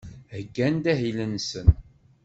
[0.33, 1.67] Heyyan-d ahil-nsen.